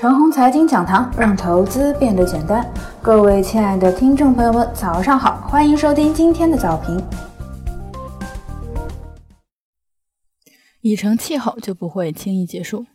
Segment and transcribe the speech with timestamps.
[0.00, 2.64] 陈红财经讲堂，让投资变得简单。
[3.02, 7.04] 各位亲爱的听众朋友们，早上好，欢迎收听今天的早评。
[10.82, 12.86] 已成气候就不会轻易结束，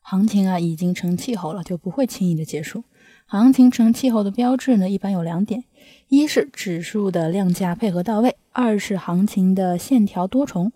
[0.00, 2.82] 行情啊已经成气候了，就不会轻易的结束。
[3.26, 5.62] 行情成气候的标志呢，一般有两点：
[6.08, 10.72] 一是指数的量价配合到位；二是行情的线条多重。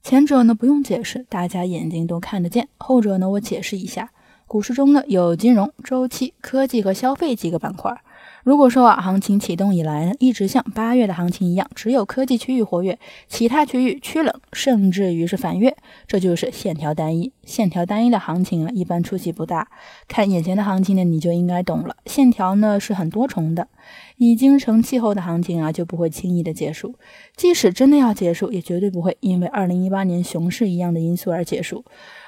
[0.00, 4.12] 前者呢不用解释，大家眼睛都看得见；后者呢我解释一下。
[4.48, 8.00] 股市中呢有金融、周期、科技和消费几个板块。
[8.44, 17.32] 如果说啊，行情启动以来呢，一直像八月的行情一样，只有科技区域活跃，其他区域趋冷，甚至于是反月，这就是线条单一。
[17.44, 19.68] 线条单一的行情啊，一般出息不大。
[20.06, 21.96] 看眼前的行情呢，你就应该懂了。
[22.06, 23.68] 线条呢是很多重的，
[24.16, 26.94] 已经成气候的行情啊，就不会轻易的结束。
[27.36, 31.84] 即使真的要结束，也绝对不会因为二零一八年熊市一样的因素而结束。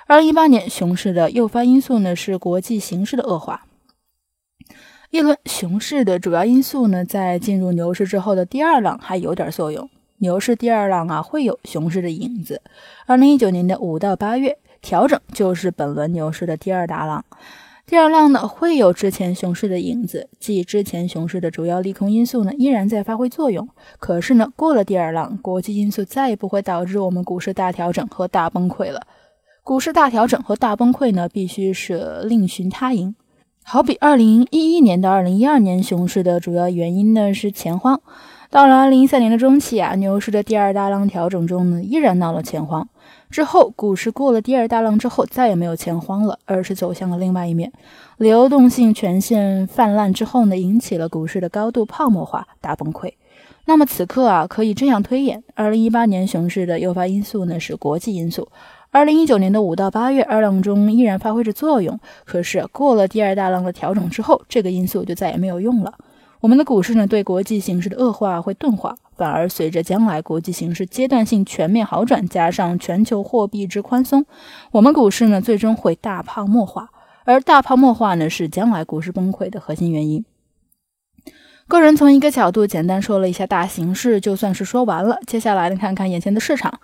[0.06, 3.64] 二零一八年熊市的诱发因素呢，是国际形势的恶化。
[5.10, 9.90] 一轮熊市的主要因素呢，在进入牛市之后的第二浪还有点作用。
[10.18, 12.62] 牛市第二浪啊，会有熊市的影子。
[13.06, 17.24] 二零一九年的五到八月调整就是本轮牛市的第二大浪。
[17.86, 23.68] 第二浪呢，会有之前熊市的影子，即之前熊市的主要利空因素呢，依然在发挥作用。
[23.98, 29.02] 可是呢，过了第二浪，国际因素再也不会导致我们股市大调整和大崩溃了。
[29.64, 33.16] 股市大调整和大崩溃呢，必须是另寻他因。
[33.62, 38.00] 好比二零一一年到二零一二年熊市的主要原因呢是钱荒，
[38.50, 42.88] 到了二零一三年的中期啊，牛市的第二大浪调整中呢，依然闹了钱荒。
[43.30, 47.72] 之后股市过了第二大浪之后，再也没有钱荒了，而是走向了另外一面，
[48.16, 53.12] 流动性全线泛滥之后呢，引起了股市的高度泡沫化大崩溃。
[53.66, 58.48] 那么此刻啊，可以这样推演：二零一八年熊市的诱发因素呢是国际因素。
[58.92, 65.94] 二零一九年的五到八月二浪中依然发挥着作用，可是过了第二大浪的调整之后，这个因素就再也没有用了。
[66.40, 74.26] 我们的股市呢，对国际形势的恶化会钝化，反而随着将来国际形势阶段性全面好转，加上全球货币之宽松，
[74.72, 76.90] 我们股市呢最终会大泡沫化，
[77.24, 80.24] 而大泡沫化呢是将来股市崩溃的核心原因。
[81.68, 85.20] 个人从一个角度简单说了一下大形势，就算是说完了。
[85.28, 86.80] 接下来呢，看看眼前的市场。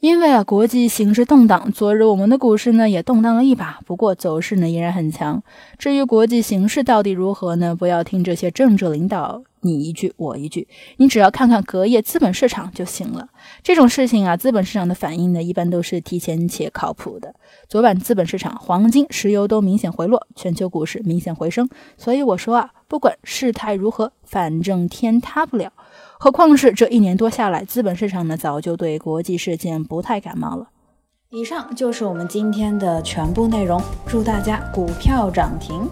[0.00, 5.42] 因为啊，国际形势动荡，昨日我们的股市呢也动荡了一把，不过走势呢依然很强。
[5.76, 7.76] 至于国际形势到底如何呢？
[7.76, 10.66] 不要听这些政治领导你一句我一句，
[10.96, 13.28] 你只要看看隔夜资本市场就行了。
[13.62, 17.34] 这种事情啊，资本市场的反应呢一般都是提前且靠谱的。
[17.68, 21.68] 昨晚资本市场、黄金、石油都明显回落，全球股市明显回升。
[21.96, 25.72] 所以我说啊，不管事态如何，反正天塌不了。
[26.18, 30.68] 何况是这一年多下来，资本市场呢早就对国际事件不太感冒了。
[31.30, 35.88] 以上就是我们今天的全部内容，祝大家股票涨停。